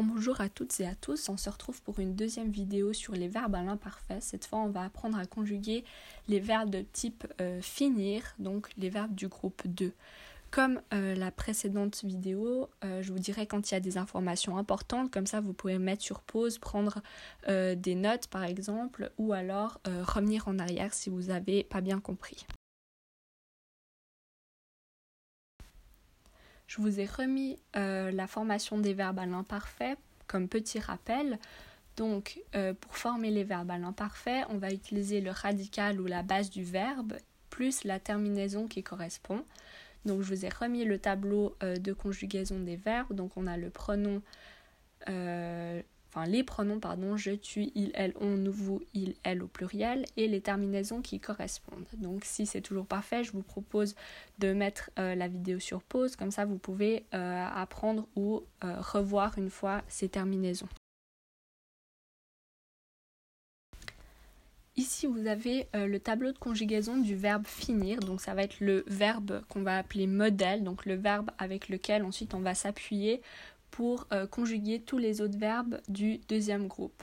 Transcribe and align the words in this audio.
Bonjour 0.00 0.40
à 0.40 0.48
toutes 0.48 0.80
et 0.80 0.86
à 0.86 0.94
tous, 0.94 1.28
on 1.28 1.36
se 1.36 1.50
retrouve 1.50 1.82
pour 1.82 1.98
une 1.98 2.14
deuxième 2.14 2.50
vidéo 2.50 2.94
sur 2.94 3.12
les 3.12 3.28
verbes 3.28 3.54
à 3.54 3.62
l'imparfait. 3.62 4.20
Cette 4.20 4.46
fois, 4.46 4.60
on 4.60 4.70
va 4.70 4.84
apprendre 4.84 5.18
à 5.18 5.26
conjuguer 5.26 5.84
les 6.28 6.40
verbes 6.40 6.70
de 6.70 6.80
type 6.80 7.26
euh, 7.40 7.60
finir, 7.60 8.22
donc 8.38 8.70
les 8.78 8.88
verbes 8.88 9.14
du 9.14 9.28
groupe 9.28 9.60
2. 9.66 9.92
Comme 10.50 10.80
euh, 10.94 11.14
la 11.14 11.30
précédente 11.30 12.04
vidéo, 12.04 12.70
euh, 12.84 13.02
je 13.02 13.12
vous 13.12 13.18
dirai 13.18 13.46
quand 13.46 13.70
il 13.70 13.74
y 13.74 13.76
a 13.76 13.80
des 13.80 13.98
informations 13.98 14.56
importantes, 14.56 15.10
comme 15.10 15.26
ça 15.26 15.40
vous 15.40 15.52
pouvez 15.52 15.78
mettre 15.78 16.02
sur 16.02 16.20
pause, 16.20 16.58
prendre 16.58 17.02
des 17.46 17.94
notes 17.94 18.28
par 18.28 18.44
exemple, 18.44 19.12
ou 19.18 19.32
alors 19.34 19.80
revenir 19.84 20.48
en 20.48 20.58
arrière 20.58 20.94
si 20.94 21.10
vous 21.10 21.24
n'avez 21.24 21.64
pas 21.64 21.80
bien 21.80 22.00
compris. 22.00 22.46
Je 26.72 26.80
vous 26.80 27.00
ai 27.00 27.04
remis 27.04 27.58
euh, 27.76 28.10
la 28.12 28.26
formation 28.26 28.78
des 28.78 28.94
verbes 28.94 29.18
à 29.18 29.26
l'imparfait 29.26 29.96
comme 30.26 30.48
petit 30.48 30.80
rappel. 30.80 31.38
Donc, 31.98 32.40
euh, 32.54 32.72
pour 32.72 32.96
former 32.96 33.30
les 33.30 33.44
verbes 33.44 33.70
à 33.70 33.76
l'imparfait, 33.76 34.44
on 34.48 34.56
va 34.56 34.72
utiliser 34.72 35.20
le 35.20 35.32
radical 35.32 36.00
ou 36.00 36.06
la 36.06 36.22
base 36.22 36.48
du 36.48 36.64
verbe 36.64 37.18
plus 37.50 37.84
la 37.84 38.00
terminaison 38.00 38.68
qui 38.68 38.82
correspond. 38.82 39.44
Donc, 40.06 40.22
je 40.22 40.28
vous 40.28 40.46
ai 40.46 40.48
remis 40.48 40.86
le 40.86 40.98
tableau 40.98 41.54
euh, 41.62 41.76
de 41.76 41.92
conjugaison 41.92 42.58
des 42.58 42.76
verbes. 42.76 43.12
Donc, 43.12 43.36
on 43.36 43.46
a 43.46 43.58
le 43.58 43.68
pronom 43.68 44.22
enfin 46.14 46.26
les 46.26 46.44
pronoms, 46.44 46.78
pardon, 46.78 47.16
je, 47.16 47.30
tu, 47.30 47.70
il, 47.74 47.90
elle, 47.94 48.12
on, 48.20 48.36
nous, 48.36 48.52
vous, 48.52 48.82
il, 48.92 49.14
elle 49.22 49.42
au 49.42 49.46
pluriel 49.46 50.04
et 50.16 50.28
les 50.28 50.40
terminaisons 50.40 51.00
qui 51.00 51.20
correspondent. 51.20 51.86
Donc 51.94 52.24
si 52.24 52.44
c'est 52.44 52.60
toujours 52.60 52.86
pas 52.86 53.00
fait, 53.00 53.24
je 53.24 53.32
vous 53.32 53.42
propose 53.42 53.94
de 54.38 54.52
mettre 54.52 54.90
euh, 54.98 55.14
la 55.14 55.28
vidéo 55.28 55.58
sur 55.58 55.82
pause, 55.82 56.16
comme 56.16 56.30
ça 56.30 56.44
vous 56.44 56.58
pouvez 56.58 57.04
euh, 57.14 57.46
apprendre 57.54 58.06
ou 58.14 58.42
euh, 58.64 58.80
revoir 58.80 59.38
une 59.38 59.50
fois 59.50 59.82
ces 59.88 60.08
terminaisons. 60.08 60.68
Ici, 64.74 65.06
vous 65.06 65.26
avez 65.26 65.68
le 65.74 65.98
tableau 65.98 66.32
de 66.32 66.38
conjugaison 66.38 66.96
du 66.96 67.14
verbe 67.14 67.46
finir. 67.46 68.00
Donc, 68.00 68.22
ça 68.22 68.32
va 68.32 68.42
être 68.42 68.58
le 68.60 68.84
verbe 68.86 69.42
qu'on 69.50 69.60
va 69.60 69.76
appeler 69.76 70.06
modèle, 70.06 70.64
donc 70.64 70.86
le 70.86 70.94
verbe 70.94 71.30
avec 71.36 71.68
lequel 71.68 72.02
ensuite 72.04 72.32
on 72.32 72.40
va 72.40 72.54
s'appuyer 72.54 73.20
pour 73.72 74.06
euh, 74.12 74.26
conjuguer 74.26 74.80
tous 74.80 74.98
les 74.98 75.20
autres 75.20 75.38
verbes 75.38 75.80
du 75.88 76.18
deuxième 76.28 76.68
groupe. 76.68 77.02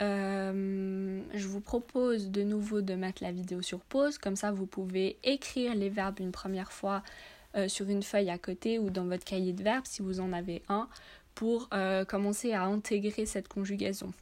Euh, 0.00 1.22
je 1.32 1.46
vous 1.46 1.60
propose 1.60 2.30
de 2.30 2.42
nouveau 2.42 2.80
de 2.80 2.94
mettre 2.94 3.22
la 3.22 3.30
vidéo 3.30 3.62
sur 3.62 3.80
pause, 3.80 4.18
comme 4.18 4.34
ça 4.34 4.50
vous 4.50 4.66
pouvez 4.66 5.18
écrire 5.22 5.76
les 5.76 5.90
verbes 5.90 6.18
une 6.18 6.32
première 6.32 6.72
fois 6.72 7.04
euh, 7.54 7.68
sur 7.68 7.88
une 7.88 8.02
feuille 8.02 8.30
à 8.30 8.38
côté 8.38 8.78
ou 8.78 8.90
dans 8.90 9.04
votre 9.04 9.24
cahier 9.24 9.52
de 9.52 9.62
verbes 9.62 9.84
si 9.86 10.02
vous 10.02 10.18
en 10.18 10.32
avez 10.32 10.62
un, 10.68 10.88
pour 11.34 11.70
commencer 12.08 12.52
à 12.52 12.64
intégrer 12.64 13.24
cette 13.24 13.48
conjugaison. 13.48 14.12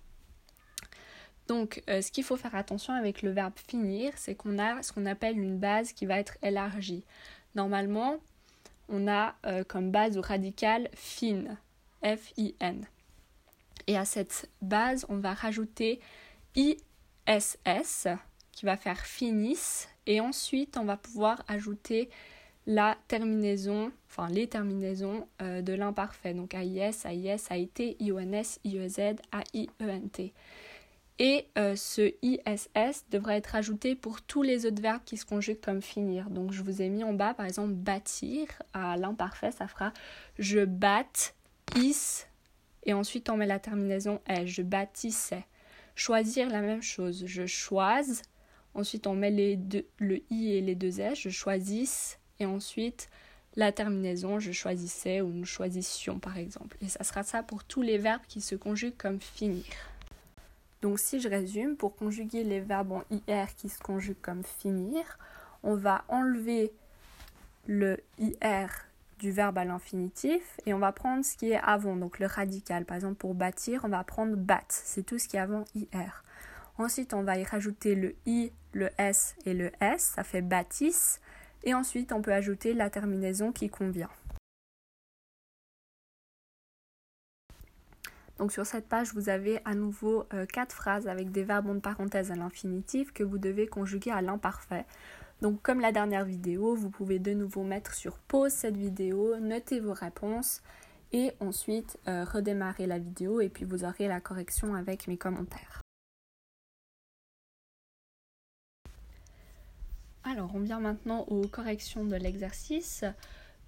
Donc, 1.48 1.82
ce 1.88 2.12
qu'il 2.12 2.22
faut 2.22 2.36
faire 2.36 2.54
attention 2.54 2.94
avec 2.94 3.22
le 3.22 3.30
verbe 3.30 3.54
finir, 3.66 4.12
c'est 4.14 4.36
qu'on 4.36 4.60
a 4.60 4.80
ce 4.84 4.92
qu'on 4.92 5.06
appelle 5.06 5.36
une 5.36 5.58
base 5.58 5.92
qui 5.92 6.06
va 6.06 6.20
être 6.20 6.38
élargie. 6.40 7.02
Normalement, 7.56 8.20
on 8.90 9.08
a 9.08 9.34
euh, 9.46 9.64
comme 9.64 9.90
base 9.90 10.18
au 10.18 10.20
radical 10.20 10.88
fin, 10.94 11.44
F-I-N. 12.02 12.84
Et 13.86 13.96
à 13.96 14.04
cette 14.04 14.50
base, 14.62 15.06
on 15.08 15.16
va 15.16 15.32
rajouter 15.32 16.00
ISS 16.54 18.08
qui 18.52 18.66
va 18.66 18.76
faire 18.76 19.06
finis. 19.06 19.86
Et 20.06 20.20
ensuite, 20.20 20.76
on 20.76 20.84
va 20.84 20.96
pouvoir 20.96 21.42
ajouter 21.48 22.10
la 22.66 22.96
terminaison, 23.08 23.90
enfin 24.08 24.28
les 24.28 24.46
terminaisons 24.46 25.26
euh, 25.40 25.62
de 25.62 25.72
l'imparfait. 25.72 26.34
Donc 26.34 26.54
AIS, 26.54 27.04
AIS, 27.04 27.48
AIT, 27.50 27.96
IONS, 28.00 28.58
IEZ, 28.64 29.16
AIENT. 29.32 30.32
Et 31.22 31.46
euh, 31.58 31.76
ce 31.76 32.14
ISS 32.22 33.04
devrait 33.10 33.36
être 33.36 33.54
ajouté 33.54 33.94
pour 33.94 34.22
tous 34.22 34.42
les 34.42 34.64
autres 34.64 34.80
verbes 34.80 35.02
qui 35.04 35.18
se 35.18 35.26
conjuguent 35.26 35.60
comme 35.60 35.82
finir. 35.82 36.30
Donc 36.30 36.50
je 36.50 36.62
vous 36.62 36.80
ai 36.80 36.88
mis 36.88 37.04
en 37.04 37.12
bas 37.12 37.34
par 37.34 37.44
exemple 37.44 37.74
bâtir 37.74 38.46
à 38.72 38.96
l'imparfait, 38.96 39.52
ça 39.52 39.68
fera 39.68 39.92
je 40.38 40.64
batte, 40.64 41.34
is, 41.76 42.24
et 42.84 42.94
ensuite 42.94 43.28
on 43.28 43.36
met 43.36 43.46
la 43.46 43.58
terminaison 43.58 44.22
est, 44.26 44.46
je 44.46 44.62
bâtissais. 44.62 45.44
Choisir 45.94 46.48
la 46.48 46.62
même 46.62 46.80
chose, 46.80 47.24
je 47.26 47.44
choise, 47.44 48.22
ensuite 48.72 49.06
on 49.06 49.14
met 49.14 49.30
les 49.30 49.56
deux, 49.56 49.86
le 49.98 50.22
i 50.30 50.54
et 50.54 50.62
les 50.62 50.74
deux 50.74 51.00
s, 51.00 51.18
je 51.20 51.28
choisisse, 51.28 52.18
et 52.38 52.46
ensuite 52.46 53.10
la 53.56 53.72
terminaison, 53.72 54.40
je 54.40 54.52
choisissais 54.52 55.20
ou 55.20 55.28
nous 55.28 55.44
choisissions 55.44 56.18
par 56.18 56.38
exemple. 56.38 56.78
Et 56.80 56.88
ça 56.88 57.04
sera 57.04 57.24
ça 57.24 57.42
pour 57.42 57.62
tous 57.64 57.82
les 57.82 57.98
verbes 57.98 58.22
qui 58.26 58.40
se 58.40 58.54
conjuguent 58.54 58.96
comme 58.96 59.20
finir. 59.20 59.64
Donc 60.82 60.98
si 60.98 61.20
je 61.20 61.28
résume, 61.28 61.76
pour 61.76 61.94
conjuguer 61.94 62.42
les 62.42 62.60
verbes 62.60 62.92
en 62.92 63.02
IR 63.10 63.54
qui 63.54 63.68
se 63.68 63.78
conjuguent 63.78 64.20
comme 64.22 64.44
finir, 64.44 65.18
on 65.62 65.74
va 65.74 66.04
enlever 66.08 66.72
le 67.66 67.98
IR 68.18 68.70
du 69.18 69.30
verbe 69.30 69.58
à 69.58 69.64
l'infinitif 69.64 70.58
et 70.64 70.72
on 70.72 70.78
va 70.78 70.92
prendre 70.92 71.24
ce 71.24 71.36
qui 71.36 71.50
est 71.50 71.60
avant, 71.62 71.96
donc 71.96 72.18
le 72.18 72.26
radical. 72.26 72.86
Par 72.86 72.96
exemple, 72.96 73.16
pour 73.16 73.34
bâtir, 73.34 73.82
on 73.84 73.88
va 73.88 74.02
prendre 74.02 74.36
bat, 74.36 74.64
c'est 74.68 75.04
tout 75.04 75.18
ce 75.18 75.28
qui 75.28 75.36
est 75.36 75.40
avant 75.40 75.64
IR. 75.74 76.24
Ensuite, 76.78 77.12
on 77.12 77.22
va 77.22 77.36
y 77.36 77.44
rajouter 77.44 77.94
le 77.94 78.14
I, 78.24 78.50
le 78.72 78.88
S 78.96 79.34
et 79.44 79.52
le 79.52 79.70
S, 79.82 80.12
ça 80.16 80.24
fait 80.24 80.40
bâtisse. 80.40 81.20
Et 81.62 81.74
ensuite, 81.74 82.12
on 82.12 82.22
peut 82.22 82.32
ajouter 82.32 82.72
la 82.72 82.88
terminaison 82.88 83.52
qui 83.52 83.68
convient. 83.68 84.08
Donc 88.40 88.52
sur 88.52 88.64
cette 88.64 88.88
page, 88.88 89.12
vous 89.12 89.28
avez 89.28 89.60
à 89.66 89.74
nouveau 89.74 90.24
euh, 90.32 90.46
quatre 90.46 90.74
phrases 90.74 91.06
avec 91.06 91.30
des 91.30 91.44
verbes 91.44 91.74
de 91.74 91.78
parenthèse 91.78 92.30
à 92.30 92.36
l'infinitif 92.36 93.12
que 93.12 93.22
vous 93.22 93.36
devez 93.36 93.66
conjuguer 93.66 94.12
à 94.12 94.22
l'imparfait. 94.22 94.86
Donc 95.42 95.60
comme 95.60 95.78
la 95.78 95.92
dernière 95.92 96.24
vidéo, 96.24 96.74
vous 96.74 96.88
pouvez 96.88 97.18
de 97.18 97.34
nouveau 97.34 97.64
mettre 97.64 97.92
sur 97.92 98.16
pause 98.16 98.50
cette 98.50 98.78
vidéo, 98.78 99.36
noter 99.36 99.78
vos 99.78 99.92
réponses 99.92 100.62
et 101.12 101.32
ensuite 101.40 101.98
euh, 102.08 102.24
redémarrer 102.24 102.86
la 102.86 102.98
vidéo 102.98 103.42
et 103.42 103.50
puis 103.50 103.66
vous 103.66 103.84
aurez 103.84 104.08
la 104.08 104.22
correction 104.22 104.74
avec 104.74 105.06
mes 105.06 105.18
commentaires. 105.18 105.82
Alors 110.24 110.50
on 110.54 110.60
vient 110.60 110.80
maintenant 110.80 111.26
aux 111.28 111.46
corrections 111.46 112.06
de 112.06 112.16
l'exercice. 112.16 113.04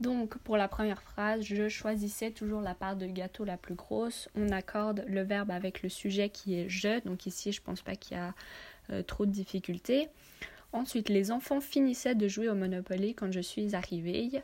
Donc 0.02 0.36
pour 0.38 0.56
la 0.56 0.66
première 0.66 1.00
phrase, 1.00 1.44
je 1.44 1.68
choisissais 1.68 2.32
toujours 2.32 2.60
la 2.60 2.74
part 2.74 2.96
de 2.96 3.06
gâteau 3.06 3.44
la 3.44 3.56
plus 3.56 3.76
grosse. 3.76 4.28
On 4.34 4.48
accorde 4.48 5.04
le 5.06 5.22
verbe 5.22 5.52
avec 5.52 5.82
le 5.84 5.88
sujet 5.88 6.28
qui 6.28 6.58
est 6.58 6.68
je. 6.68 7.00
Donc 7.04 7.24
ici, 7.26 7.52
je 7.52 7.62
pense 7.62 7.82
pas 7.82 7.94
qu'il 7.94 8.16
y 8.16 8.20
a 8.20 8.34
euh, 8.90 9.04
trop 9.04 9.26
de 9.26 9.30
difficultés. 9.30 10.08
Ensuite, 10.72 11.08
les 11.08 11.30
enfants 11.30 11.60
finissaient 11.60 12.16
de 12.16 12.26
jouer 12.26 12.48
au 12.48 12.56
Monopoly 12.56 13.14
quand 13.14 13.30
je 13.30 13.38
suis 13.38 13.76
arrivée. 13.76 14.42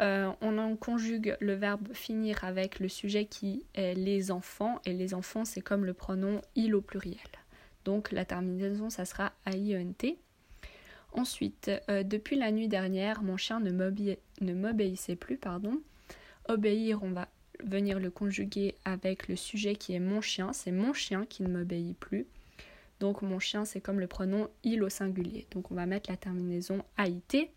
Euh, 0.00 0.30
on 0.40 0.56
en 0.58 0.76
conjugue 0.76 1.36
le 1.40 1.54
verbe 1.54 1.92
finir 1.92 2.44
avec 2.44 2.78
le 2.78 2.88
sujet 2.88 3.24
qui 3.24 3.64
est 3.74 3.94
les 3.94 4.30
enfants. 4.30 4.80
Et 4.84 4.92
les 4.92 5.14
enfants, 5.14 5.44
c'est 5.44 5.62
comme 5.62 5.84
le 5.84 5.94
pronom 5.94 6.40
il 6.54 6.76
au 6.76 6.80
pluriel. 6.80 7.18
Donc 7.84 8.12
la 8.12 8.24
terminaison, 8.24 8.88
ça 8.88 9.04
sera 9.04 9.32
AIENT. 9.46 10.16
Ensuite, 11.12 11.70
euh, 11.90 12.02
depuis 12.02 12.36
la 12.36 12.50
nuit 12.50 12.68
dernière, 12.68 13.22
mon 13.22 13.36
chien 13.36 13.60
ne 13.60 14.52
m'obéissait 14.54 15.16
plus. 15.16 15.36
Pardon. 15.36 15.80
Obéir, 16.48 17.02
on 17.02 17.10
va 17.10 17.28
venir 17.62 18.00
le 18.00 18.10
conjuguer 18.10 18.74
avec 18.84 19.28
le 19.28 19.36
sujet 19.36 19.76
qui 19.76 19.94
est 19.94 20.00
mon 20.00 20.20
chien. 20.20 20.52
C'est 20.52 20.72
mon 20.72 20.92
chien 20.92 21.26
qui 21.26 21.42
ne 21.42 21.48
m'obéit 21.48 21.96
plus. 21.98 22.26
Donc 23.00 23.22
mon 23.22 23.38
chien, 23.38 23.64
c'est 23.64 23.80
comme 23.80 24.00
le 24.00 24.06
pronom 24.06 24.48
il 24.64 24.82
au 24.82 24.88
singulier. 24.88 25.46
Donc 25.50 25.70
on 25.70 25.74
va 25.74 25.86
mettre 25.86 26.10
la 26.10 26.16
terminaison 26.16 26.82
AIT. 26.98 27.50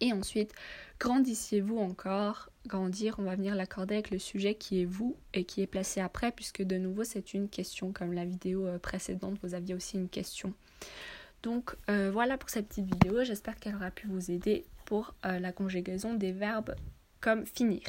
Et 0.00 0.12
ensuite, 0.12 0.52
grandissiez-vous 1.00 1.78
encore 1.78 2.50
Grandir, 2.66 3.16
on 3.18 3.24
va 3.24 3.36
venir 3.36 3.54
l'accorder 3.54 3.94
avec 3.94 4.10
le 4.10 4.18
sujet 4.18 4.54
qui 4.54 4.80
est 4.80 4.86
vous 4.86 5.16
et 5.34 5.44
qui 5.44 5.60
est 5.60 5.66
placé 5.66 6.00
après, 6.00 6.32
puisque 6.32 6.62
de 6.62 6.76
nouveau 6.76 7.04
c'est 7.04 7.34
une 7.34 7.48
question, 7.48 7.92
comme 7.92 8.12
la 8.12 8.24
vidéo 8.24 8.66
euh, 8.66 8.78
précédente, 8.78 9.38
vous 9.42 9.54
aviez 9.54 9.74
aussi 9.74 9.96
une 9.96 10.08
question. 10.08 10.54
Donc 11.44 11.76
euh, 11.90 12.10
voilà 12.10 12.38
pour 12.38 12.48
cette 12.48 12.68
petite 12.68 12.86
vidéo, 12.86 13.22
j'espère 13.22 13.56
qu'elle 13.60 13.74
aura 13.74 13.90
pu 13.90 14.06
vous 14.06 14.30
aider 14.30 14.64
pour 14.86 15.14
euh, 15.26 15.38
la 15.38 15.52
conjugaison 15.52 16.14
des 16.14 16.32
verbes 16.32 16.74
comme 17.20 17.44
finir. 17.44 17.82